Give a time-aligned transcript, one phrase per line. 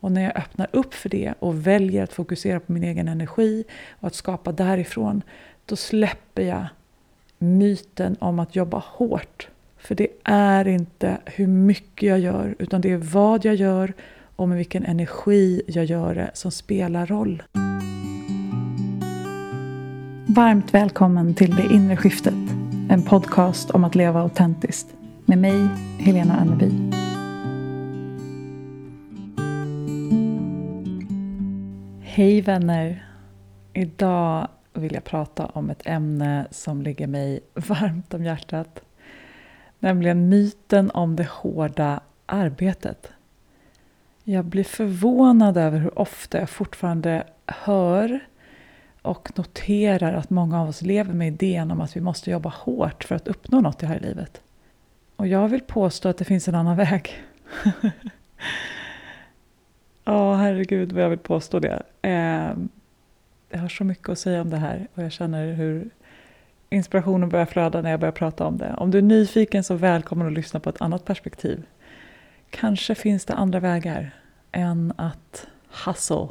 [0.00, 3.64] Och när jag öppnar upp för det och väljer att fokusera på min egen energi
[4.00, 5.22] och att skapa därifrån,
[5.66, 6.66] då släpper jag
[7.38, 9.48] myten om att jobba hårt.
[9.78, 13.92] För det är inte hur mycket jag gör, utan det är vad jag gör
[14.36, 17.42] och med vilken energi jag gör det som spelar roll.
[20.26, 22.34] Varmt välkommen till Det inre skiftet,
[22.90, 24.86] en podcast om att leva autentiskt.
[25.24, 26.70] Med mig, Helena Anneby.
[32.20, 33.06] Hej vänner!
[33.72, 38.80] Idag vill jag prata om ett ämne som ligger mig varmt om hjärtat.
[39.78, 43.12] Nämligen myten om det hårda arbetet.
[44.24, 48.20] Jag blir förvånad över hur ofta jag fortfarande hör
[49.02, 53.04] och noterar att många av oss lever med idén om att vi måste jobba hårt
[53.04, 54.40] för att uppnå något i här livet.
[55.16, 57.24] Och jag vill påstå att det finns en annan väg.
[60.10, 61.82] Ja, oh, herregud vad jag vill påstå det.
[62.02, 62.52] Eh,
[63.50, 65.90] jag har så mycket att säga om det här och jag känner hur
[66.70, 68.74] inspirationen börjar flöda när jag börjar prata om det.
[68.74, 71.62] Om du är nyfiken så välkommen att lyssna på ett annat perspektiv.
[72.50, 74.10] Kanske finns det andra vägar
[74.52, 75.46] än att
[75.86, 76.28] hustle,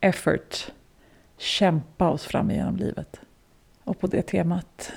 [0.00, 0.72] effort,
[1.38, 3.20] kämpa oss fram genom livet.
[3.84, 4.92] Och på det temat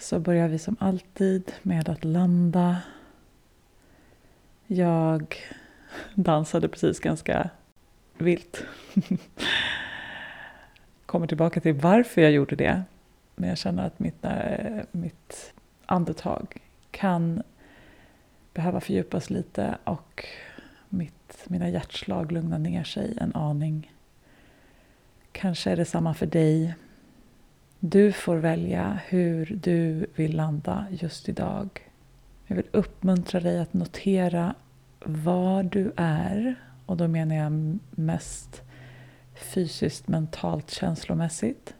[0.00, 2.76] så börjar vi som alltid med att landa.
[4.66, 5.36] Jag
[6.14, 7.50] dansade precis ganska
[8.18, 8.64] vilt.
[11.06, 12.82] Kommer tillbaka till varför jag gjorde det.
[13.36, 15.52] Men jag känner att mitt, eh, mitt
[15.86, 16.56] andetag
[16.90, 17.42] kan
[18.54, 20.26] behöva fördjupas lite och
[20.88, 23.92] mitt, mina hjärtslag lugna ner sig en aning.
[25.32, 26.74] Kanske är det samma för dig.
[27.78, 31.68] Du får välja hur du vill landa just idag.
[32.46, 34.54] Jag vill uppmuntra dig att notera
[35.04, 36.54] var du är,
[36.86, 38.62] och då menar jag mest
[39.34, 41.74] fysiskt, mentalt, känslomässigt.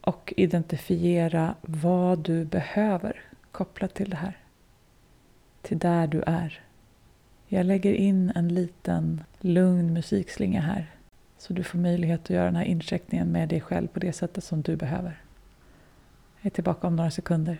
[0.00, 3.20] Och identifiera vad du behöver
[3.52, 4.36] kopplat till det här.
[5.62, 6.60] Till där du är.
[7.46, 10.90] Jag lägger in en liten lugn musikslinga här.
[11.38, 14.44] Så du får möjlighet att göra den här incheckningen med dig själv på det sättet
[14.44, 15.20] som du behöver.
[16.40, 17.58] Jag är tillbaka om några sekunder.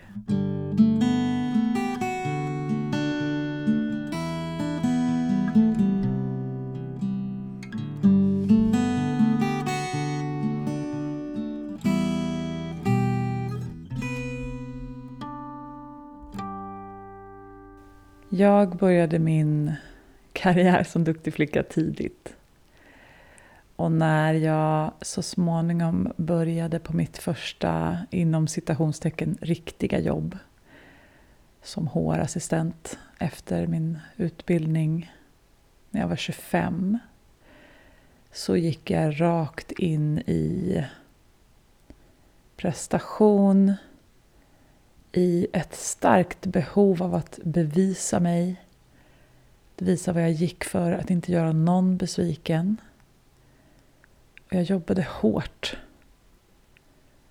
[18.36, 19.72] Jag började min
[20.32, 22.36] karriär som duktig flicka tidigt.
[23.76, 30.38] Och när jag så småningom började på mitt första, inom citationstecken, riktiga jobb
[31.62, 35.12] som HR-assistent efter min utbildning
[35.90, 36.98] när jag var 25
[38.32, 40.84] så gick jag rakt in i
[42.56, 43.74] prestation,
[45.16, 48.62] i ett starkt behov av att bevisa mig.
[49.78, 52.76] Visa vad jag gick för, att inte göra någon besviken.
[54.46, 55.76] Och jag jobbade hårt.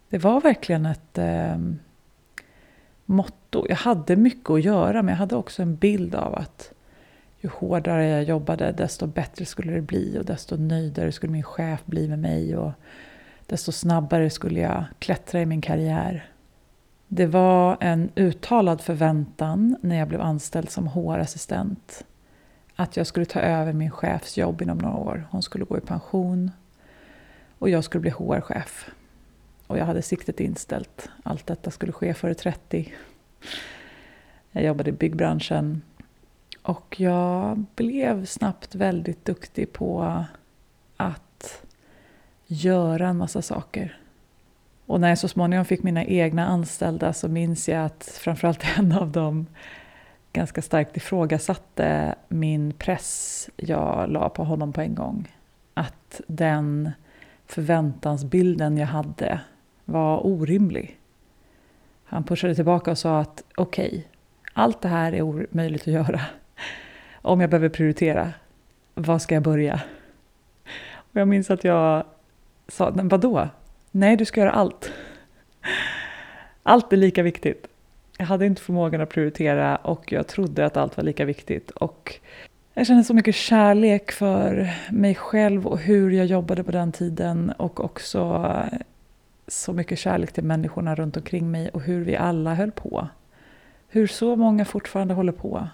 [0.09, 1.57] Det var verkligen ett eh,
[3.05, 3.65] motto.
[3.69, 6.73] Jag hade mycket att göra, men jag hade också en bild av att
[7.39, 11.85] ju hårdare jag jobbade, desto bättre skulle det bli och desto nöjdare skulle min chef
[11.85, 12.71] bli med mig och
[13.45, 16.34] desto snabbare skulle jag klättra i min karriär.
[17.15, 22.05] Det var en uttalad förväntan när jag blev anställd som HR-assistent
[22.75, 25.27] att jag skulle ta över min chefs jobb inom några år.
[25.31, 26.51] Hon skulle gå i pension
[27.59, 28.89] och jag skulle bli HR-chef.
[29.67, 31.09] Och jag hade siktet inställt.
[31.23, 32.93] Allt detta skulle ske före 30.
[34.51, 35.81] Jag jobbade i byggbranschen
[36.61, 40.23] och jag blev snabbt väldigt duktig på
[40.97, 41.63] att
[42.45, 43.99] göra en massa saker.
[44.85, 48.91] Och när jag så småningom fick mina egna anställda så minns jag att framförallt en
[48.91, 49.47] av dem
[50.33, 55.31] ganska starkt ifrågasatte min press jag la på honom på en gång.
[55.73, 56.91] Att den
[57.45, 59.39] förväntansbilden jag hade
[59.85, 60.99] var orimlig.
[62.03, 64.03] Han pushade tillbaka och sa att okej, okay,
[64.53, 66.21] allt det här är omöjligt att göra.
[67.21, 68.33] Om jag behöver prioritera,
[68.93, 69.81] var ska jag börja?
[70.93, 72.03] Och jag minns att jag
[72.67, 73.49] sa, men vadå?
[73.97, 74.91] Nej, du ska göra allt.
[76.63, 77.67] Allt är lika viktigt.
[78.17, 81.71] Jag hade inte förmågan att prioritera och jag trodde att allt var lika viktigt.
[81.71, 82.19] Och
[82.73, 87.51] jag kände så mycket kärlek för mig själv och hur jag jobbade på den tiden
[87.57, 88.51] och också
[89.47, 93.07] så mycket kärlek till människorna runt omkring mig och hur vi alla höll på.
[93.87, 95.67] Hur så många fortfarande håller på.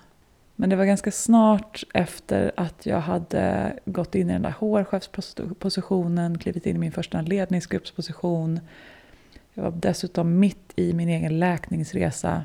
[0.62, 6.38] Men det var ganska snart efter att jag hade gått in i den där HR-chefspositionen,
[6.38, 8.60] klivit in i min första ledningsgruppsposition.
[9.54, 12.44] Jag var dessutom mitt i min egen läkningsresa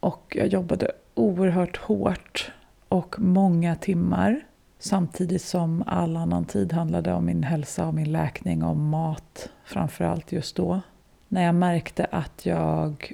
[0.00, 2.52] och jag jobbade oerhört hårt
[2.88, 4.40] och många timmar
[4.78, 10.04] samtidigt som all annan tid handlade om min hälsa och min läkning och mat framför
[10.04, 10.80] allt just då.
[11.28, 13.12] När jag märkte att jag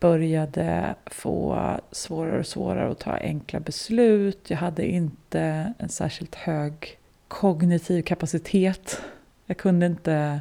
[0.00, 4.50] började få svårare och svårare att ta enkla beslut.
[4.50, 6.98] Jag hade inte en särskilt hög
[7.28, 9.02] kognitiv kapacitet.
[9.46, 10.40] Jag kunde inte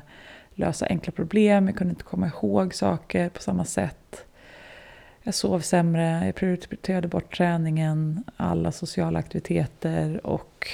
[0.53, 4.25] lösa enkla problem, jag kunde inte komma ihåg saker på samma sätt.
[5.23, 10.67] Jag sov sämre, jag prioriterade bort träningen, alla sociala aktiviteter och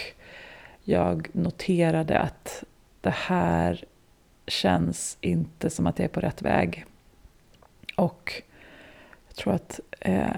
[0.83, 2.63] jag noterade att
[3.01, 3.83] det här
[4.47, 6.86] känns inte som att jag är på rätt väg.
[7.95, 8.41] Och
[9.35, 10.35] jag tror att eh,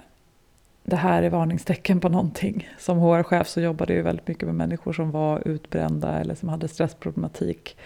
[0.83, 2.69] det här är varningstecken på någonting.
[2.79, 6.67] Som HR-chef så jobbade jag väldigt mycket med människor som var utbrända eller som hade
[6.67, 7.77] stressproblematik.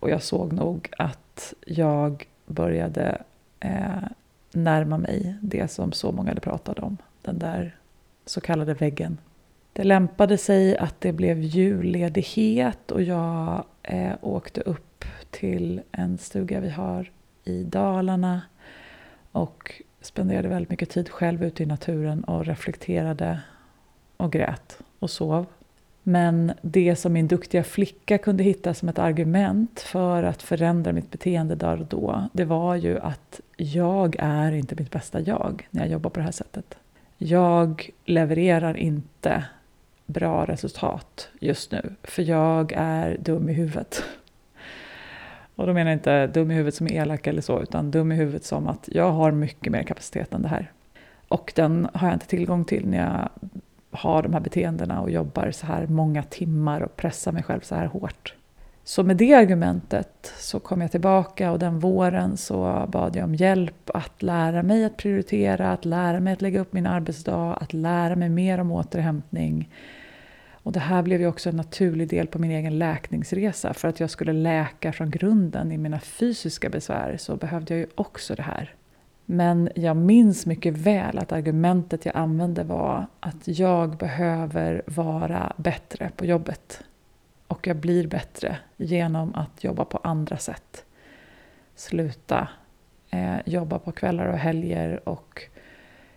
[0.00, 3.22] Och jag såg nog att jag började
[3.60, 4.02] eh,
[4.52, 6.96] närma mig det som så många hade pratat om.
[7.22, 7.76] Den där
[8.26, 9.18] så kallade väggen.
[9.72, 16.60] Det lämpade sig att det blev julledighet och jag eh, åkte upp till en stuga
[16.60, 17.10] vi har
[17.44, 18.42] i Dalarna
[19.32, 23.40] och spenderade väldigt mycket tid själv ute i naturen och reflekterade
[24.16, 25.46] och grät och sov.
[26.02, 31.10] Men det som min duktiga flicka kunde hitta som ett argument för att förändra mitt
[31.10, 35.82] beteende där och då, det var ju att jag är inte mitt bästa jag när
[35.82, 36.78] jag jobbar på det här sättet.
[37.18, 39.44] Jag levererar inte
[40.06, 44.04] bra resultat just nu, för jag är dum i huvudet.
[45.56, 48.12] Och då menar jag inte dum i huvudet som är elak eller så, utan dum
[48.12, 50.72] i huvudet som att jag har mycket mer kapacitet än det här.
[51.28, 53.28] Och den har jag inte tillgång till när jag
[53.90, 57.74] har de här beteendena och jobbar så här många timmar och pressar mig själv så
[57.74, 58.34] här hårt.
[58.84, 63.34] Så med det argumentet så kom jag tillbaka och den våren så bad jag om
[63.34, 67.72] hjälp att lära mig att prioritera, att lära mig att lägga upp min arbetsdag, att
[67.72, 69.68] lära mig mer om återhämtning.
[70.64, 73.74] Och det här blev ju också en naturlig del på min egen läkningsresa.
[73.74, 77.86] För att jag skulle läka från grunden i mina fysiska besvär så behövde jag ju
[77.94, 78.74] också det här.
[79.24, 86.10] Men jag minns mycket väl att argumentet jag använde var att jag behöver vara bättre
[86.16, 86.82] på jobbet.
[87.48, 90.84] Och jag blir bättre genom att jobba på andra sätt.
[91.74, 92.48] Sluta
[93.10, 95.42] eh, jobba på kvällar och helger och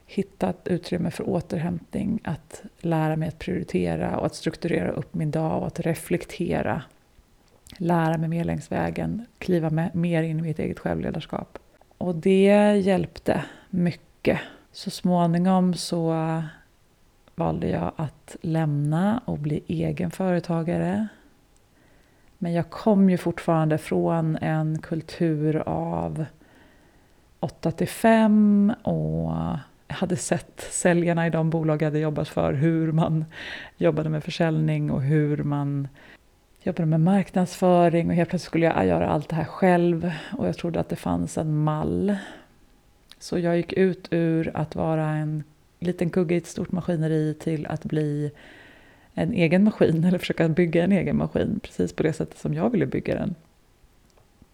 [0.08, 5.32] hitta ett utrymme för återhämtning, att lära mig att prioritera och att strukturera upp min
[5.32, 6.82] dag och att reflektera.
[7.78, 11.60] Lära mig mer längs vägen, kliva med, mer in i mitt eget självledarskap.
[11.98, 14.40] Och det hjälpte mycket.
[14.72, 16.16] Så småningom så
[17.36, 21.08] valde jag att lämna och bli egen företagare.
[22.38, 26.26] Men jag kom ju fortfarande från en kultur av
[27.40, 29.34] 8 till 5 och
[29.88, 33.26] hade sett säljarna i de bolag jag hade jobbat för, hur man
[33.78, 35.88] jobbade med försäljning och hur man
[36.64, 40.58] jobbade med marknadsföring och helt plötsligt skulle jag göra allt det här själv och jag
[40.58, 42.16] trodde att det fanns en mall.
[43.20, 45.44] Så jag gick ut ur att vara en
[45.80, 48.32] liten kugge i ett stort maskineri till att bli
[49.14, 52.70] en egen maskin eller försöka bygga en egen maskin precis på det sättet som jag
[52.70, 53.36] ville bygga den.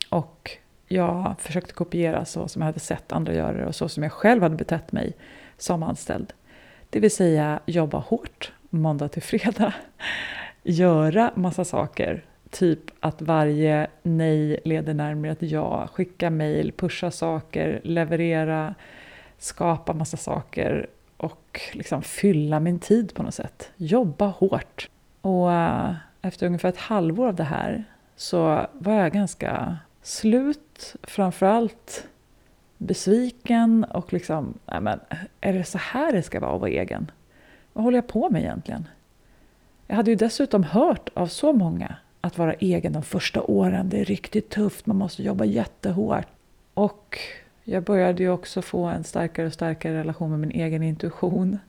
[0.10, 0.52] Och
[0.88, 4.12] jag försökte kopiera så som jag hade sett andra göra det och så som jag
[4.12, 5.14] själv hade betett mig
[5.58, 6.34] som anställd.
[6.90, 9.74] Det vill säga jobba hårt måndag till fredag
[10.64, 12.26] göra massa saker.
[12.50, 18.76] Typ att varje nej leder närmare ett ja, skicka mejl, pusha saker, leverera,
[19.38, 20.88] skapa massa saker
[21.18, 23.72] och liksom fylla min tid på något sätt.
[23.76, 24.90] Jobba hårt.
[25.22, 27.84] Och eh, efter ungefär ett halvår av det här
[28.16, 32.08] så var jag ganska slut, framförallt
[32.78, 35.00] besviken och liksom, nej men,
[35.42, 37.12] är det så här det ska vara att vara egen?
[37.74, 38.88] Vad håller jag på med egentligen?
[39.88, 44.00] Jag hade ju dessutom hört av så många att vara egen de första åren, det
[44.00, 46.28] är riktigt tufft, man måste jobba jättehårt.
[46.74, 47.20] Och
[47.64, 51.60] jag började ju också få en starkare och starkare relation med min egen intuition.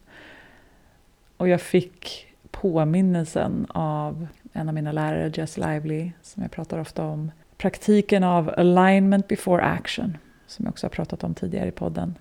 [1.37, 7.05] Och jag fick påminnelsen av en av mina lärare, Jess Lively, som jag pratar ofta
[7.05, 7.31] om.
[7.57, 12.15] Praktiken av alignment before action, som jag också har pratat om tidigare i podden.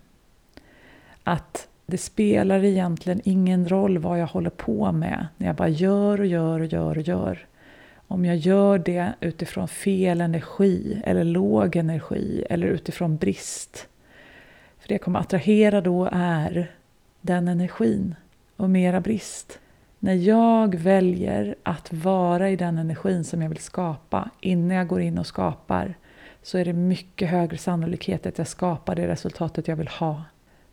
[1.24, 6.20] Att det spelar egentligen ingen roll vad jag håller på med när jag bara gör
[6.20, 7.46] och gör och gör och gör.
[8.08, 13.88] Om jag gör det utifrån fel energi eller låg energi eller utifrån brist.
[14.80, 16.72] För det jag kommer attrahera då är
[17.22, 18.16] den energin.
[18.58, 19.60] och mera brist.
[20.04, 25.02] När jag väljer att vara i den energin som jag vill skapa innan jag går
[25.02, 25.94] in och skapar
[26.42, 30.24] så är det mycket högre sannolikhet att jag skapar det resultatet jag vill ha.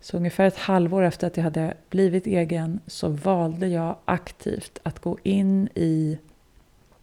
[0.00, 4.98] Så ungefär ett halvår efter att jag hade blivit egen så valde jag aktivt att
[4.98, 6.18] gå in i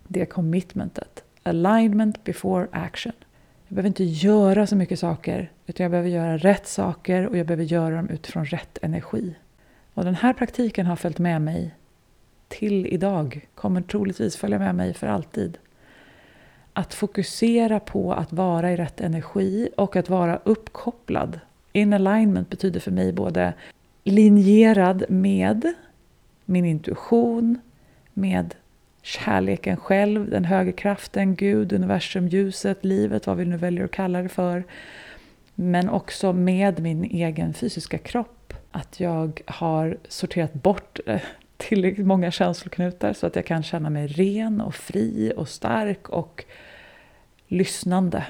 [0.08, 1.24] det commitmentet.
[1.44, 3.14] Alignment before action.
[3.68, 7.48] Jag behöver inte göra så mycket saker utan jag behöver göra rätt saker och jag
[7.48, 9.36] behöver göra dem utifrån rätt energi.
[9.94, 11.74] Och den här praktiken har följt med mig
[12.48, 15.58] till idag, kommer troligtvis följa med mig för alltid.
[16.74, 21.40] Att fokusera på att vara i rätt energi och att vara uppkopplad.
[21.74, 23.54] In alignment betyder för mig både
[24.04, 25.74] linjerad med
[26.46, 27.60] min intuition,
[28.14, 28.56] med
[29.02, 34.22] kärleken själv, den högre kraften, Gud, universum, ljuset, livet, vad vi nu väljer att kalla
[34.22, 34.64] det för.
[35.56, 38.54] Men också med min egen fysiska kropp.
[38.72, 41.22] Att jag har sorterat bort eh,
[41.58, 46.46] tillräckligt många känsloknutar så att jag kan känna mig ren och fri och stark och
[47.48, 48.26] lyssnande.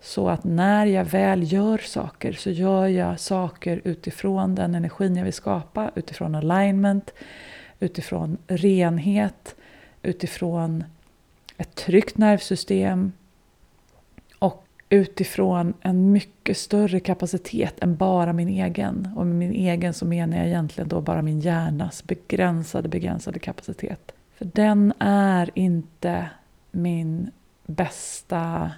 [0.00, 5.24] Så att när jag väl gör saker så gör jag saker utifrån den energin jag
[5.24, 7.14] vill skapa, utifrån alignment,
[7.80, 9.56] utifrån renhet,
[10.02, 10.84] utifrån
[11.56, 13.12] ett tryggt nervsystem
[14.88, 19.08] utifrån en mycket större kapacitet än bara min egen.
[19.16, 24.12] Och med min egen så menar jag egentligen då bara min hjärnas begränsade, begränsade kapacitet.
[24.34, 26.30] För den är inte
[26.70, 27.30] min
[27.66, 28.70] bästa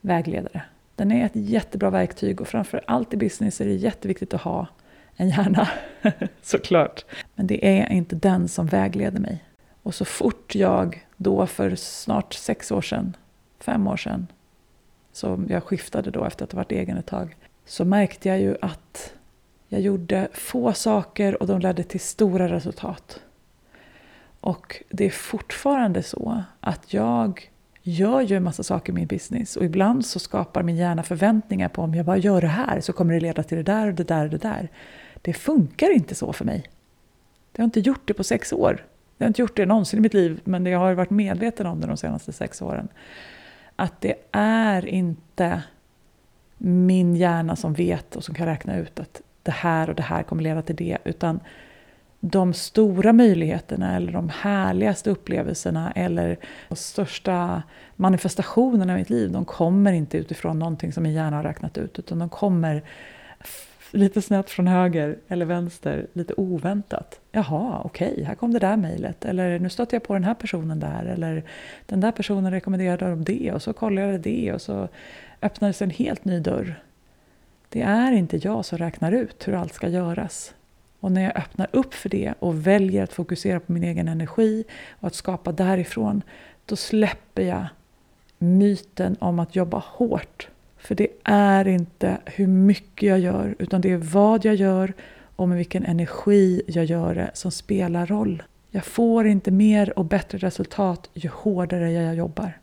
[0.00, 0.62] vägledare.
[0.96, 4.66] Den är ett jättebra verktyg och framför allt i business är det jätteviktigt att ha
[5.16, 5.68] en hjärna,
[6.42, 7.04] såklart.
[7.34, 9.44] Men det är inte den som vägleder mig.
[9.82, 13.16] Och så fort jag då för snart sex år sedan,
[13.60, 14.26] fem år sedan,
[15.12, 18.56] som jag skiftade då efter att ha varit egen ett tag, så märkte jag ju
[18.62, 19.12] att
[19.68, 23.20] jag gjorde få saker och de ledde till stora resultat.
[24.40, 27.50] Och det är fortfarande så att jag
[27.82, 31.68] gör ju en massa saker i min business och ibland så skapar min hjärna förväntningar
[31.68, 33.94] på om jag bara gör det här så kommer det leda till det där och
[33.94, 34.68] det där och det där.
[35.22, 36.64] Det funkar inte så för mig.
[37.52, 38.86] Det har inte gjort det på sex år.
[39.18, 41.80] Jag har inte gjort det någonsin i mitt liv, men jag har varit medveten om
[41.80, 42.88] det de senaste sex åren.
[43.80, 45.62] Att det är inte
[46.58, 50.22] min hjärna som vet och som kan räkna ut att det här och det här
[50.22, 51.40] kommer leda till det, utan
[52.20, 57.62] de stora möjligheterna eller de härligaste upplevelserna eller de största
[57.96, 61.98] manifestationerna i mitt liv, de kommer inte utifrån någonting som min hjärna har räknat ut,
[61.98, 62.82] utan de kommer
[63.90, 67.20] lite snett från höger eller vänster, lite oväntat.
[67.32, 69.24] Jaha, okej, okay, här kom det där mejlet.
[69.24, 71.04] Eller nu stötte jag på den här personen där.
[71.04, 71.44] Eller
[71.86, 74.88] den där personen rekommenderade om det och så kollade jag det och så
[75.42, 76.82] öppnades en helt ny dörr.
[77.68, 80.54] Det är inte jag som räknar ut hur allt ska göras.
[81.00, 84.64] Och när jag öppnar upp för det och väljer att fokusera på min egen energi
[85.00, 86.22] och att skapa därifrån,
[86.66, 87.66] då släpper jag
[88.38, 90.48] myten om att jobba hårt
[90.80, 94.92] för det är inte hur mycket jag gör, utan det är vad jag gör
[95.36, 98.42] och med vilken energi jag gör det som spelar roll.
[98.70, 102.58] Jag får inte mer och bättre resultat ju hårdare jag jobbar.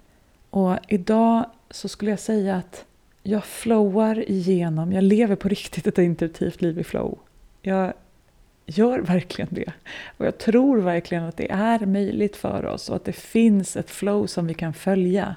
[0.50, 2.86] Och idag så skulle jag säga att
[3.24, 7.18] jag flowar igenom, jag lever på riktigt ett intuitivt liv i flow.
[7.62, 7.94] Jag
[8.66, 9.72] gör verkligen det.
[10.18, 13.90] Och jag tror verkligen att det är möjligt för oss och att det finns ett
[13.90, 15.36] flow som vi kan följa.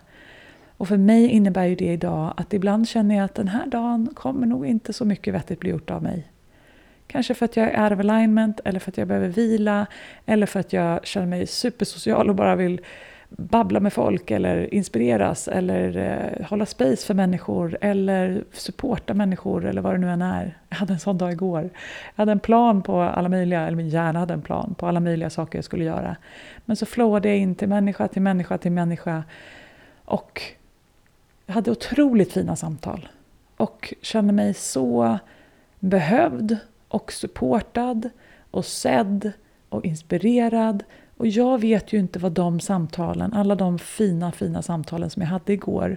[0.81, 4.09] Och för mig innebär ju det idag att ibland känner jag att den här dagen
[4.15, 6.27] kommer nog inte så mycket vettigt bli gjort av mig.
[7.07, 9.87] Kanske för att jag är out of alignment, eller för att jag behöver vila,
[10.27, 12.81] eller för att jag känner mig supersocial och bara vill
[13.29, 19.83] babbla med folk, eller inspireras, eller eh, hålla space för människor, eller supporta människor, eller
[19.83, 20.59] vad det nu än är.
[20.69, 21.63] Jag hade en sån dag igår.
[22.15, 25.01] Jag hade en plan på alla möjliga, eller min hjärna hade en plan på alla
[25.01, 26.17] möjliga saker jag skulle göra.
[26.65, 29.25] Men så flowade jag in till människa, till människa, till människa.
[30.05, 30.43] Och
[31.51, 33.09] jag hade otroligt fina samtal
[33.57, 35.19] och kände mig så
[35.79, 36.57] behövd
[36.89, 38.11] och supportad
[38.51, 39.33] och sedd
[39.69, 40.85] och inspirerad.
[41.17, 45.29] Och jag vet ju inte vad de samtalen, alla de fina, fina samtalen som jag
[45.29, 45.97] hade igår,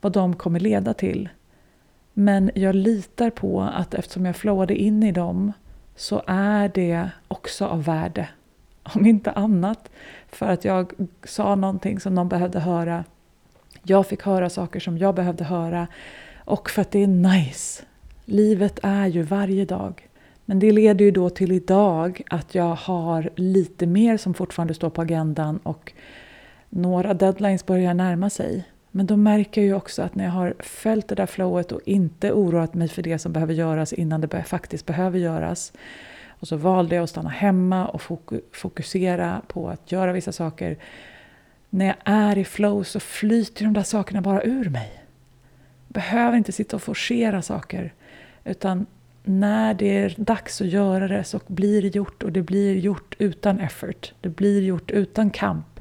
[0.00, 1.28] vad de kommer leda till.
[2.12, 5.52] Men jag litar på att eftersom jag flowade in i dem
[5.96, 8.28] så är det också av värde.
[8.82, 9.90] Om inte annat
[10.28, 10.92] för att jag
[11.24, 13.04] sa någonting som någon behövde höra
[13.84, 15.86] jag fick höra saker som jag behövde höra
[16.44, 17.82] och för att det är nice.
[18.24, 20.08] Livet är ju varje dag.
[20.44, 24.90] Men det leder ju då till idag att jag har lite mer som fortfarande står
[24.90, 25.92] på agendan och
[26.68, 28.64] några deadlines börjar närma sig.
[28.90, 31.80] Men då märker jag ju också att när jag har följt det där flowet och
[31.84, 35.72] inte oroat mig för det som behöver göras innan det faktiskt behöver göras
[36.28, 38.02] Och så valde jag att stanna hemma och
[38.52, 40.78] fokusera på att göra vissa saker.
[41.74, 45.04] När jag är i flow så flyter de där sakerna bara ur mig.
[45.86, 47.92] Jag behöver inte sitta och forcera saker.
[48.44, 48.86] Utan
[49.24, 53.14] när det är dags att göra det så blir det gjort och det blir gjort
[53.18, 54.12] utan effort.
[54.20, 55.80] Det blir gjort utan kamp.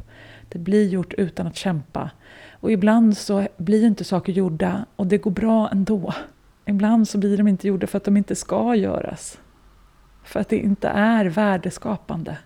[0.50, 2.12] Det blir gjort utan att kämpa.
[2.52, 6.14] Och ibland så blir inte saker gjorda och det går bra ändå.
[6.66, 9.40] Ibland så blir de inte gjorda för att de inte ska göras.
[10.24, 12.38] För att det inte är värdeskapande.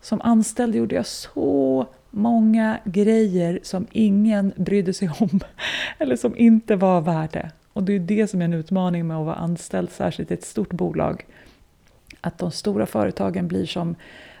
[0.00, 5.40] Som anställd gjorde jag så många grejer som ingen brydde sig om.
[5.98, 7.50] Eller som inte var värde.
[7.72, 10.44] Och det är det som är en utmaning med att vara anställd, särskilt i ett
[10.44, 11.26] stort bolag.
[12.20, 13.96] Att de stora företagen blir som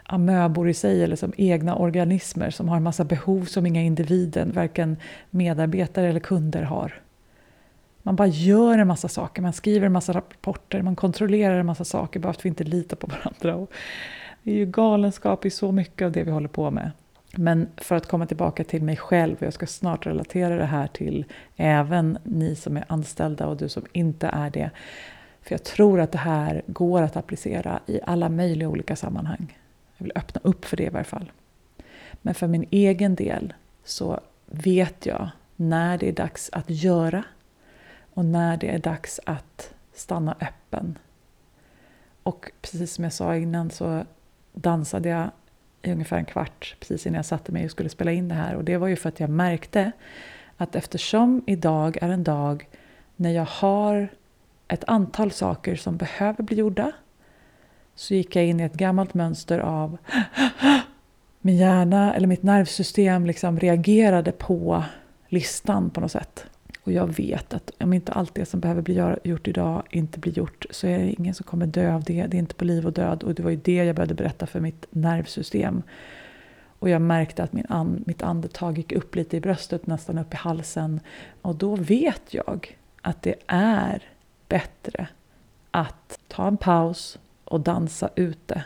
[0.06, 4.46] amöbor i sig eller som egna organismer som har en massa behov som inga individer,
[4.46, 4.96] varken
[5.30, 7.00] medarbetare eller kunder har.
[8.02, 11.84] Man bara gör en massa saker, man skriver en massa rapporter, man kontrollerar en massa
[11.84, 13.56] saker bara för att vi inte litar på varandra.
[13.56, 13.72] Och
[14.42, 16.90] det är ju galenskap i så mycket av det vi håller på med.
[17.36, 20.86] Men för att komma tillbaka till mig själv, och jag ska snart relatera det här
[20.86, 21.24] till
[21.56, 24.70] även ni som är anställda och du som inte är det.
[25.42, 29.58] För jag tror att det här går att applicera i alla möjliga olika sammanhang.
[29.96, 31.32] Jag vill öppna upp för det i varje fall.
[32.22, 37.24] Men för min egen del så vet jag när det är dags att göra
[38.14, 40.98] och när det är dags att stanna öppen.
[42.22, 44.04] Och precis som jag sa innan så
[44.52, 45.30] dansade jag
[45.86, 48.54] i ungefär en kvart precis innan jag satte mig och skulle spela in det här.
[48.54, 49.92] Och det var ju för att jag märkte
[50.56, 52.68] att eftersom idag är en dag
[53.16, 54.08] när jag har
[54.68, 56.92] ett antal saker som behöver bli gjorda
[57.94, 59.98] så gick jag in i ett gammalt mönster av
[61.40, 64.84] min hjärna eller mitt nervsystem liksom reagerade på
[65.28, 66.46] listan på något sätt.
[66.84, 70.32] Och jag vet att om inte allt det som behöver bli gjort idag inte blir
[70.32, 72.26] gjort så är det ingen som kommer dö av det.
[72.26, 73.22] Det är inte på liv och död.
[73.22, 75.82] Och det var ju det jag började berätta för mitt nervsystem.
[76.78, 80.34] Och jag märkte att min and, mitt andetag gick upp lite i bröstet, nästan upp
[80.34, 81.00] i halsen.
[81.42, 84.02] Och då vet jag att det är
[84.48, 85.08] bättre
[85.70, 88.64] att ta en paus och dansa ute.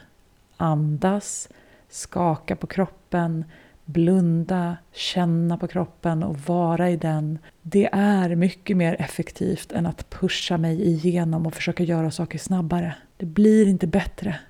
[0.56, 1.48] Andas,
[1.88, 3.44] skaka på kroppen,
[3.88, 7.38] blunda, känna på kroppen och vara i den.
[7.62, 12.94] Det är mycket mer effektivt än att pusha mig igenom och försöka göra saker snabbare.
[13.16, 14.40] Det blir inte bättre.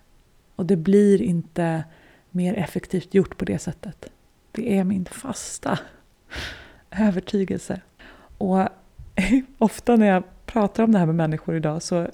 [0.57, 1.85] Och det blir inte
[2.31, 4.11] mer effektivt gjort på det sättet.
[4.53, 5.79] Det är min fasta
[6.91, 7.81] övertygelse.
[8.39, 8.69] Och
[9.59, 12.09] ofta när jag pratar om det här med människor idag så,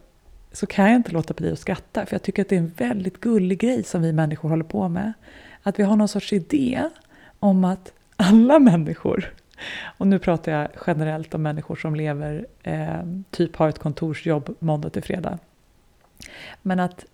[0.52, 2.06] så kan jag inte låta bli att skratta.
[2.06, 4.88] För jag tycker att det är en väldigt gullig grej som vi människor håller på
[4.88, 5.12] med.
[5.62, 6.90] Att vi har någon sorts idé
[7.44, 9.34] om att alla människor,
[9.98, 14.90] och nu pratar jag generellt om människor som lever, eh, typ har ett kontorsjobb måndag
[14.90, 15.38] till fredag.
[16.62, 17.04] Men att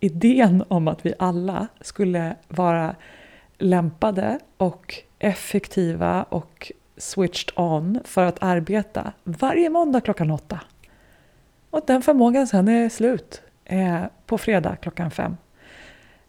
[0.00, 2.96] idén om att vi alla skulle vara
[3.58, 10.60] lämpade och effektiva och switched on för att arbeta varje måndag klockan åtta.
[11.70, 15.36] Och den förmågan sen är slut eh, på fredag klockan fem.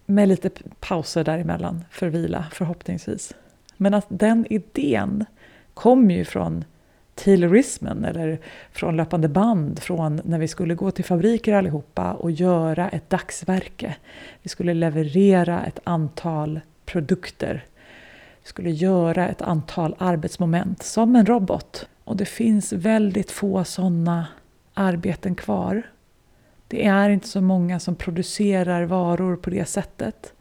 [0.05, 3.33] Med lite pauser däremellan för vila förhoppningsvis.
[3.77, 5.25] Men att den idén
[5.73, 6.63] kom ju från
[7.15, 8.39] Taylorismen eller
[8.71, 13.95] från löpande band, från när vi skulle gå till fabriker allihopa och göra ett dagsverke.
[14.41, 17.65] Vi skulle leverera ett antal produkter.
[18.43, 21.87] Vi skulle göra ett antal arbetsmoment som en robot.
[22.03, 24.27] Och det finns väldigt få sådana
[24.73, 25.83] arbeten kvar.
[26.67, 30.33] Det är inte så många som producerar varor på det sättet.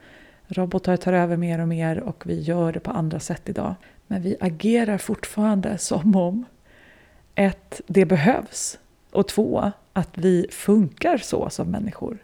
[0.49, 3.75] Robotar tar över mer och mer och vi gör det på andra sätt idag.
[4.07, 6.45] Men vi agerar fortfarande som om
[7.35, 8.79] ett, det behövs
[9.11, 12.19] och två, att vi funkar så som människor.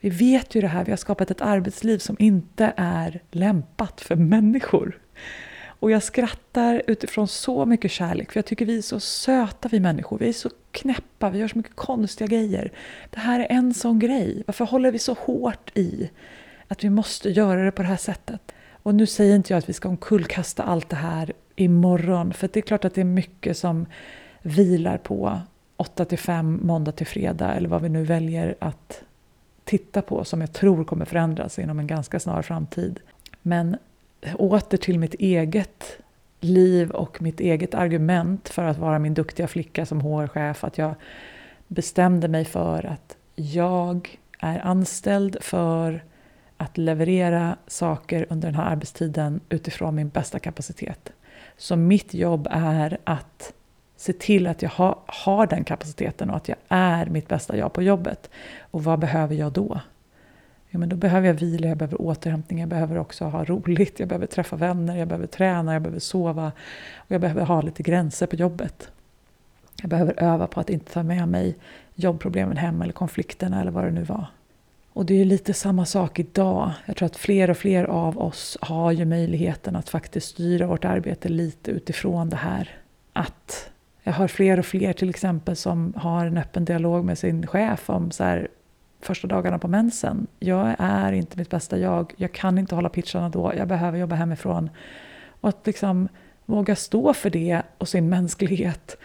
[0.00, 4.16] Vi vet ju det här, vi har skapat ett arbetsliv som inte är lämpat för
[4.16, 4.98] människor.
[5.80, 9.80] Och jag skrattar utifrån så mycket kärlek, för jag tycker vi är så söta vi
[9.80, 10.18] människor.
[10.18, 12.72] Vi är så knäppa, vi gör så mycket konstiga grejer.
[13.10, 14.42] Det här är en sån grej.
[14.46, 16.10] Varför håller vi så hårt i
[16.68, 18.40] att vi måste göra det på det här sättet.
[18.82, 22.60] Och nu säger inte jag att vi ska omkullkasta allt det här imorgon, för det
[22.60, 23.86] är klart att det är mycket som
[24.42, 25.40] vilar på
[25.76, 29.02] 8 till 5, måndag till fredag, eller vad vi nu väljer att
[29.64, 33.00] titta på, som jag tror kommer förändras inom en ganska snar framtid.
[33.42, 33.76] Men
[34.34, 35.98] åter till mitt eget
[36.40, 40.94] liv och mitt eget argument för att vara min duktiga flicka som HR-chef, att jag
[41.68, 46.04] bestämde mig för att jag är anställd för
[46.56, 51.12] att leverera saker under den här arbetstiden utifrån min bästa kapacitet.
[51.56, 53.52] Så mitt jobb är att
[53.96, 57.72] se till att jag har, har den kapaciteten och att jag är mitt bästa jag
[57.72, 58.30] på jobbet.
[58.60, 59.80] Och vad behöver jag då?
[60.76, 64.08] ja, men då behöver jag vila, jag behöver återhämtning, jag behöver också ha roligt, jag
[64.08, 66.52] behöver träffa vänner, jag behöver träna, jag behöver sova
[66.96, 68.90] och jag behöver ha lite gränser på jobbet.
[69.80, 71.56] Jag behöver öva på att inte ta med mig
[71.94, 74.26] jobbproblemen hem eller konflikterna eller vad det nu var.
[74.96, 76.72] Och det är lite samma sak idag.
[76.86, 80.84] Jag tror att fler och fler av oss har ju möjligheten att faktiskt styra vårt
[80.84, 82.70] arbete lite utifrån det här.
[83.12, 83.70] Att
[84.02, 87.90] jag har fler och fler till exempel som har en öppen dialog med sin chef
[87.90, 88.48] om så här,
[89.00, 90.26] första dagarna på mensen.
[90.38, 92.14] Jag är inte mitt bästa jag.
[92.16, 93.52] Jag kan inte hålla pitcharna då.
[93.56, 94.70] Jag behöver jobba hemifrån.
[95.40, 96.08] Och att liksom
[96.44, 98.96] våga stå för det och sin mänsklighet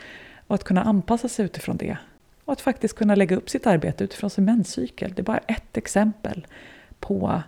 [0.47, 1.97] och att kunna anpassa sig utifrån det.
[2.45, 5.13] Och att faktiskt kunna lägga upp sitt arbete utifrån sin menscykel.
[5.15, 6.47] Det är bara ett exempel
[6.99, 7.41] på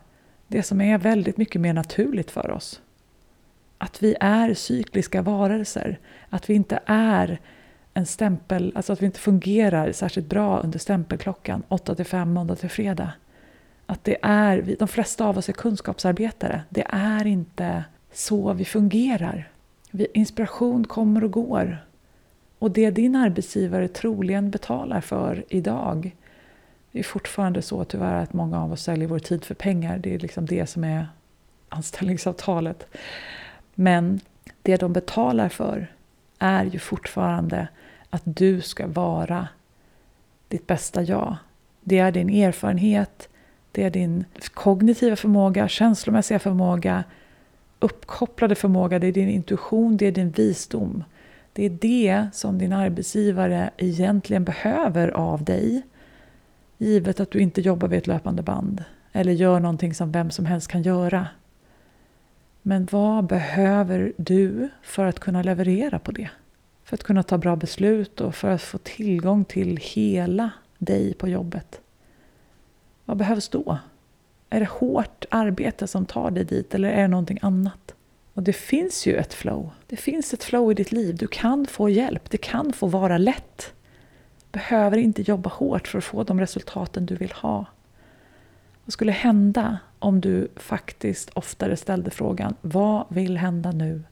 [0.47, 2.81] det som är väldigt mycket mer naturligt för oss.
[3.77, 5.99] Att vi är cykliska varelser.
[6.29, 7.39] Att vi inte är
[7.93, 12.55] en stämpel, alltså att vi inte fungerar särskilt bra under stämpelklockan 8 till 5 måndag
[12.55, 13.11] till fredag.
[13.85, 16.63] Att det är, de flesta av oss är kunskapsarbetare.
[16.69, 19.49] Det är inte så vi fungerar.
[20.13, 21.85] Inspiration kommer och går.
[22.63, 26.15] Och det din arbetsgivare troligen betalar för idag
[26.91, 29.97] det är fortfarande så tyvärr att många av oss säljer vår tid för pengar.
[29.97, 31.07] Det är liksom det som är
[31.69, 32.87] anställningsavtalet.
[33.75, 34.19] Men
[34.61, 35.91] det de betalar för
[36.39, 37.67] är ju fortfarande
[38.09, 39.47] att du ska vara
[40.47, 41.35] ditt bästa jag.
[41.81, 43.29] Det är din erfarenhet,
[43.71, 47.03] det är din kognitiva förmåga, känslomässiga förmåga,
[47.79, 51.03] uppkopplade förmåga, det är din intuition, det är din visdom.
[51.53, 55.81] Det är det som din arbetsgivare egentligen behöver av dig.
[56.77, 60.45] Givet att du inte jobbar vid ett löpande band eller gör någonting som vem som
[60.45, 61.27] helst kan göra.
[62.61, 66.29] Men vad behöver du för att kunna leverera på det?
[66.83, 71.27] För att kunna ta bra beslut och för att få tillgång till hela dig på
[71.27, 71.81] jobbet.
[73.05, 73.77] Vad behövs då?
[74.49, 77.95] Är det hårt arbete som tar dig dit eller är det någonting annat?
[78.33, 79.69] Och det finns ju ett flow.
[79.87, 81.15] Det finns ett flow i ditt liv.
[81.15, 82.29] Du kan få hjälp.
[82.29, 83.73] Det kan få vara lätt.
[84.39, 87.65] Du behöver inte jobba hårt för att få de resultaten du vill ha.
[88.85, 94.03] Vad skulle hända om du faktiskt oftare ställde frågan Vad vill hända nu?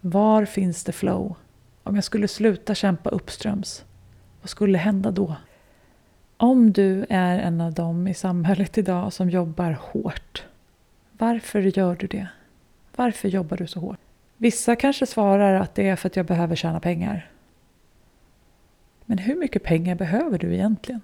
[0.00, 1.34] Var finns det flow?
[1.82, 3.84] Om jag skulle sluta kämpa uppströms,
[4.40, 5.36] vad skulle hända då?
[6.36, 10.44] Om du är en av dem i samhället idag som jobbar hårt,
[11.12, 12.28] varför gör du det?
[12.96, 13.98] Varför jobbar du så hårt?
[14.36, 17.30] Vissa kanske svarar att det är för att jag behöver tjäna pengar.
[19.04, 21.00] Men hur mycket pengar behöver du egentligen?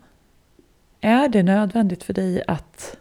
[1.01, 2.97] Är det nödvändigt för dig att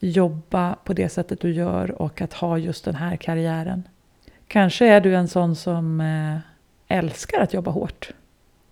[0.00, 3.88] jobba på det sättet du gör och att ha just den här karriären?
[4.46, 6.38] Kanske är du en sån som eh,
[6.98, 8.10] älskar att jobba hårt.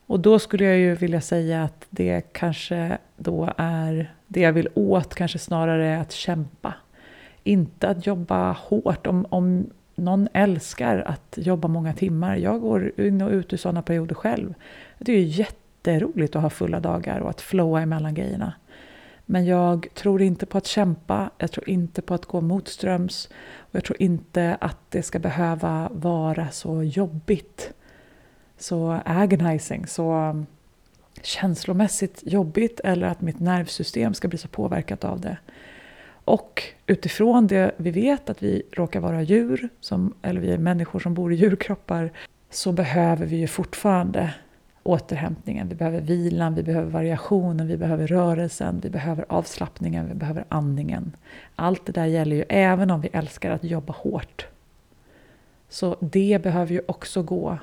[0.06, 4.68] Och då skulle jag ju vilja säga att det kanske då är det jag vill
[4.74, 6.74] åt, kanske snarare att kämpa.
[7.44, 9.06] Inte att jobba hårt.
[9.06, 13.82] Om, om någon älskar att jobba många timmar, jag går in och ut ur sådana
[13.82, 14.54] perioder själv.
[14.98, 18.52] Det är ju jätteroligt att ha fulla dagar och att flowa emellan grejerna.
[19.30, 23.74] Men jag tror inte på att kämpa, jag tror inte på att gå motströms och
[23.74, 27.72] jag tror inte att det ska behöva vara så jobbigt,
[28.58, 30.46] så agonizing, så um,
[31.22, 35.36] känslomässigt jobbigt eller att mitt nervsystem ska bli så påverkat av det.
[36.28, 41.00] Och utifrån det vi vet att vi råkar vara djur, som, eller vi är människor
[41.00, 42.10] som bor i djurkroppar,
[42.50, 44.34] så behöver vi ju fortfarande
[44.82, 50.44] återhämtningen, vi behöver vilan, vi behöver variationen, vi behöver rörelsen, vi behöver avslappningen, vi behöver
[50.48, 51.16] andningen.
[51.56, 54.46] Allt det där gäller ju även om vi älskar att jobba hårt.
[55.68, 57.58] Så det behöver ju också gå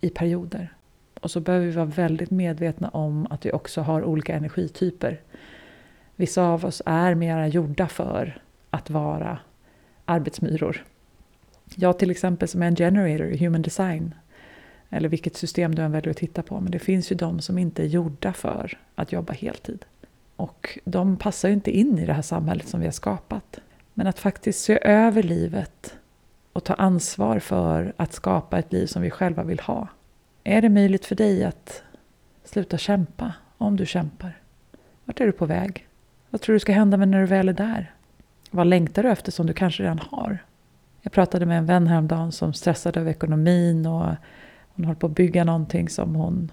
[0.00, 0.72] i perioder.
[1.20, 5.20] Och så behöver vi vara väldigt medvetna om att vi också har olika energityper.
[6.16, 9.38] Vissa av oss är mera gjorda för att vara
[10.04, 10.84] arbetsmyror.
[11.74, 14.14] Jag till exempel som är en generator i human design
[14.90, 16.60] eller vilket system du än väljer att titta på.
[16.60, 19.84] Men det finns ju de som inte är gjorda för att jobba heltid.
[20.36, 23.60] Och de passar ju inte in i det här samhället som vi har skapat.
[23.94, 25.96] Men att faktiskt se över livet
[26.52, 29.88] och ta ansvar för att skapa ett liv som vi själva vill ha.
[30.44, 31.82] Är det möjligt för dig att
[32.44, 34.40] sluta kämpa om du kämpar?
[35.04, 35.85] Vart är du på väg?
[36.36, 37.92] Vad tror du ska hända med när du väl är där?
[38.50, 40.38] Vad längtar du efter som du kanske redan har?
[41.00, 44.14] Jag pratade med en vän häromdagen som stressade över ekonomin och
[44.68, 46.52] hon höll på att bygga någonting som hon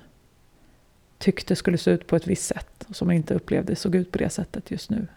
[1.18, 4.12] tyckte skulle se ut på ett visst sätt och som hon inte upplevde såg ut
[4.12, 5.08] på det sättet just nu.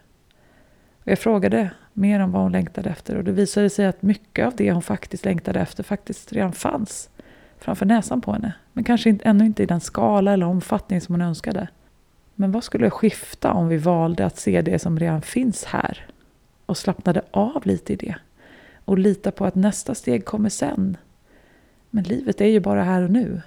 [1.03, 4.47] Och jag frågade mer om vad hon längtade efter och det visade sig att mycket
[4.47, 7.09] av det hon faktiskt längtade efter faktiskt redan fanns
[7.57, 8.53] framför näsan på henne.
[8.73, 11.67] Men kanske ännu inte i den skala eller omfattning som hon önskade.
[12.39, 16.05] Men vad skulle skifta om vi valde att se det som redan finns här
[16.65, 18.15] och slappnade av lite i det
[18.85, 20.97] och lita på att nästa steg kommer sen?
[21.89, 23.41] Men livet är ju bara här och nu.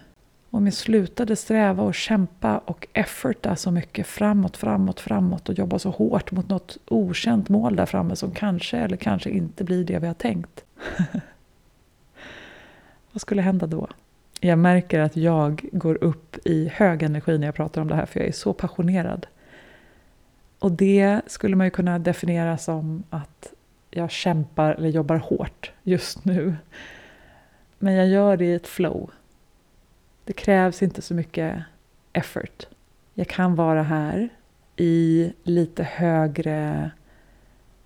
[0.51, 5.79] Om jag slutade sträva och kämpa och efforta så mycket framåt, framåt, framåt och jobba
[5.79, 9.99] så hårt mot något okänt mål där framme som kanske eller kanske inte blir det
[9.99, 10.65] vi har tänkt.
[13.13, 13.89] Vad skulle hända då?
[14.41, 18.07] Jag märker att jag går upp i hög energi när jag pratar om det här
[18.07, 19.27] för jag är så passionerad.
[20.59, 23.53] Och det skulle man ju kunna definiera som att
[23.91, 26.57] jag kämpar eller jobbar hårt just nu.
[27.79, 29.11] Men jag gör det i ett flow.
[30.25, 31.63] Det krävs inte så mycket
[32.13, 32.67] effort.
[33.15, 34.29] Jag kan vara här
[34.77, 36.91] i lite högre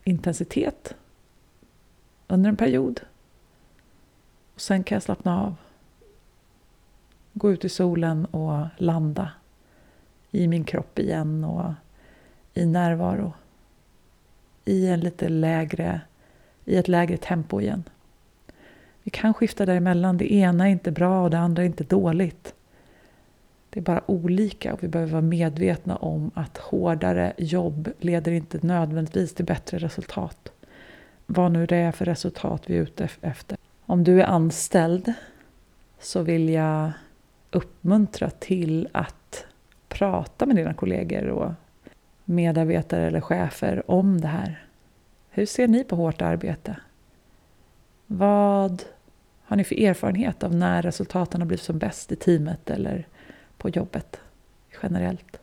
[0.04, 0.94] intensitet
[2.26, 3.00] under en period.
[4.54, 5.56] Och sen kan jag slappna av.
[7.36, 9.30] Gå ut i solen och landa
[10.30, 11.72] i min kropp igen och
[12.54, 13.32] i närvaro.
[14.64, 16.00] I en lite lägre,
[16.64, 17.84] i ett lägre tempo igen.
[19.02, 20.16] Vi kan skifta däremellan.
[20.16, 22.54] Det ena är inte bra och det andra är inte dåligt.
[23.70, 28.66] Det är bara olika och vi behöver vara medvetna om att hårdare jobb leder inte
[28.66, 30.52] nödvändigtvis till bättre resultat.
[31.26, 33.58] Vad nu det är för resultat vi är ute efter.
[33.86, 35.12] Om du är anställd
[36.00, 36.92] så vill jag
[37.54, 39.46] uppmuntra till att
[39.88, 41.52] prata med dina kollegor och
[42.24, 44.64] medarbetare eller chefer om det här.
[45.30, 46.76] Hur ser ni på hårt arbete?
[48.06, 48.82] Vad
[49.44, 53.06] har ni för erfarenhet av när resultaten har blivit som bäst i teamet eller
[53.56, 54.20] på jobbet
[54.82, 55.40] generellt?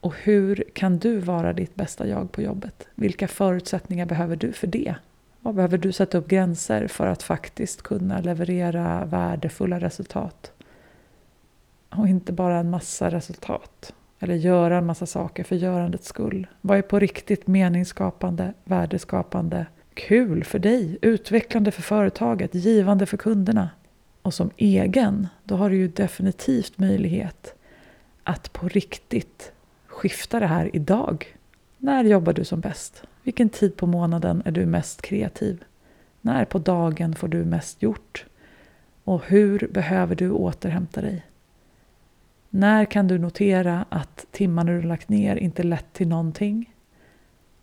[0.00, 2.88] Och hur kan du vara ditt bästa jag på jobbet?
[2.94, 4.94] Vilka förutsättningar behöver du för det?
[5.40, 10.52] Vad behöver du sätta upp gränser för att faktiskt kunna leverera värdefulla resultat?
[11.98, 13.94] Och inte bara en massa resultat.
[14.18, 16.46] Eller göra en massa saker för görandets skull.
[16.60, 23.70] Vad är på riktigt meningsskapande, värdeskapande kul för dig, utvecklande för företaget, givande för kunderna.
[24.22, 27.54] Och som egen, då har du ju definitivt möjlighet
[28.22, 29.52] att på riktigt
[29.86, 31.36] skifta det här idag.
[31.78, 33.02] När jobbar du som bäst?
[33.22, 35.64] Vilken tid på månaden är du mest kreativ?
[36.20, 38.24] När på dagen får du mest gjort?
[39.04, 41.24] Och hur behöver du återhämta dig?
[42.56, 46.74] När kan du notera att timmarna du lagt ner inte lett till någonting?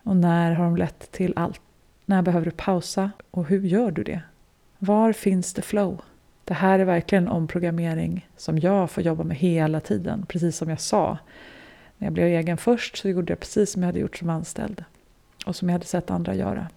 [0.03, 1.61] Och när har de lett till allt?
[2.05, 4.21] När behöver du pausa och hur gör du det?
[4.79, 6.01] Var finns det flow?
[6.43, 10.81] Det här är verkligen omprogrammering som jag får jobba med hela tiden, precis som jag
[10.81, 11.17] sa.
[11.97, 14.83] När jag blev egen först så gjorde jag precis som jag hade gjort som anställd
[15.45, 16.67] och som jag hade sett andra göra.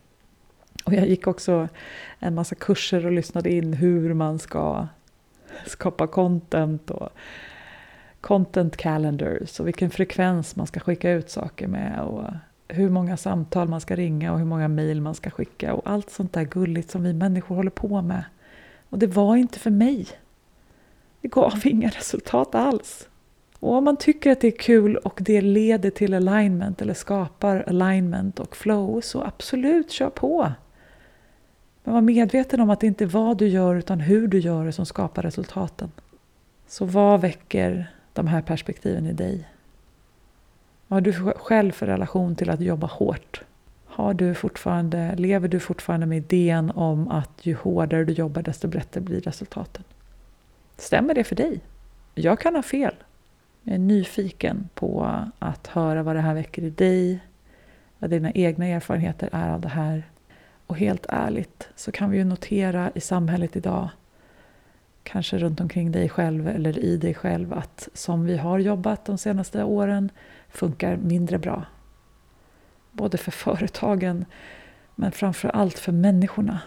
[0.85, 1.69] Och jag gick också
[2.19, 4.87] en massa kurser och lyssnade in hur man ska
[5.67, 7.11] skapa content och
[8.27, 12.25] content calendars och vilken frekvens man ska skicka ut saker med och
[12.69, 16.11] hur många samtal man ska ringa och hur många mejl man ska skicka och allt
[16.11, 18.25] sånt där gulligt som vi människor håller på med.
[18.91, 20.07] Och det var inte för mig.
[21.21, 23.09] Det gav inga resultat alls.
[23.59, 27.65] Och om man tycker att det är kul och det leder till alignment eller skapar
[27.67, 30.53] alignment och flow så absolut, kör på.
[31.85, 34.65] Men var medveten om att det inte är vad du gör utan hur du gör
[34.65, 35.91] det som skapar resultaten.
[36.69, 39.49] Så vad väcker de här perspektiven i dig?
[40.89, 43.43] Vad har du själv för relation till att jobba hårt?
[43.87, 48.69] Har du fortfarande, lever du fortfarande med idén om att ju hårdare du jobbar desto
[48.69, 49.85] bättre blir resultaten?
[50.77, 51.61] Stämmer det för dig?
[52.15, 52.95] Jag kan ha fel.
[53.63, 57.21] Jag är nyfiken på att höra vad det här väcker i dig,
[57.99, 60.03] vad dina egna erfarenheter är av det här.
[60.67, 63.89] Och helt ärligt så kan vi ju notera i samhället idag,
[65.07, 69.19] kanske runt omkring dig själv eller i dig själv, att som vi har jobbat de
[69.19, 70.11] senaste åren
[70.49, 71.65] funkar mindre bra.
[72.93, 74.25] Både för företagen
[74.95, 76.61] men framför allt för människorna.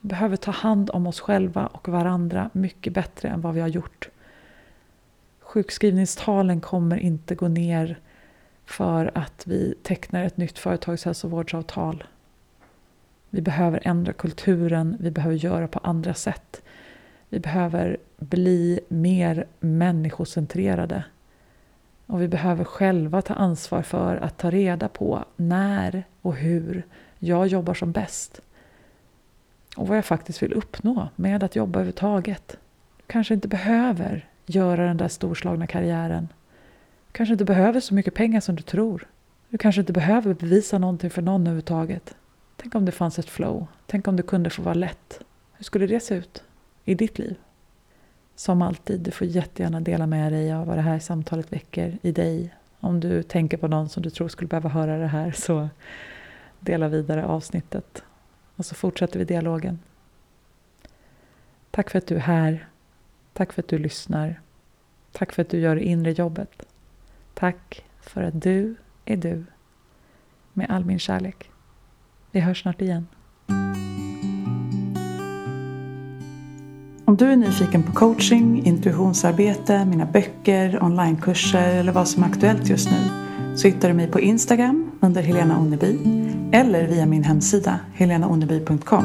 [0.00, 3.68] Vi behöver ta hand om oss själva och varandra mycket bättre än vad vi har
[3.68, 4.08] gjort.
[5.40, 7.98] Sjukskrivningstalen kommer inte gå ner
[8.64, 12.04] för att vi tecknar ett nytt företagshälsovårdsavtal.
[13.30, 16.62] Vi behöver ändra kulturen, vi behöver göra på andra sätt.
[17.34, 21.04] Vi behöver bli mer människocentrerade.
[22.06, 26.86] Och vi behöver själva ta ansvar för att ta reda på när och hur
[27.18, 28.40] jag jobbar som bäst.
[29.76, 32.56] Och vad jag faktiskt vill uppnå med att jobba överhuvudtaget.
[32.96, 36.28] Du kanske inte behöver göra den där storslagna karriären.
[37.06, 39.06] Du kanske inte behöver så mycket pengar som du tror.
[39.48, 42.14] Du kanske inte behöver bevisa någonting för någon överhuvudtaget.
[42.56, 43.66] Tänk om det fanns ett flow.
[43.86, 45.20] Tänk om det kunde få vara lätt.
[45.52, 46.42] Hur skulle det se ut
[46.84, 47.36] i ditt liv?
[48.36, 52.12] Som alltid, du får jättegärna dela med dig av vad det här samtalet väcker i
[52.12, 55.68] dig Om du tänker på någon som du tror skulle behöva höra det här så
[56.60, 58.02] dela vidare avsnittet.
[58.56, 59.78] Och så fortsätter vi dialogen.
[61.70, 62.68] Tack för att du är här.
[63.32, 64.40] Tack för att du lyssnar.
[65.12, 66.66] Tack för att du gör det inre jobbet.
[67.34, 69.44] Tack för att du är du.
[70.52, 71.50] Med all min kärlek.
[72.30, 73.06] Vi hörs snart igen.
[77.14, 82.68] Om du är nyfiken på coaching, intuitionsarbete, mina böcker, onlinekurser eller vad som är aktuellt
[82.68, 82.96] just nu
[83.56, 85.98] så hittar du mig på Instagram under Helena Onneby
[86.52, 89.04] eller via min hemsida helenaonneby.com.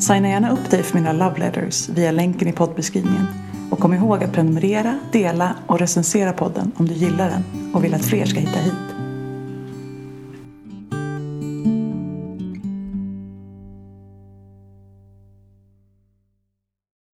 [0.00, 3.26] Signa gärna upp dig för mina love letters via länken i poddbeskrivningen
[3.70, 7.94] och kom ihåg att prenumerera, dela och recensera podden om du gillar den och vill
[7.94, 8.83] att fler ska hitta hit.